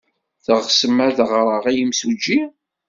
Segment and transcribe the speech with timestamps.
[0.45, 2.41] Teɣsem ad d-ɣreɣ i yimsujji?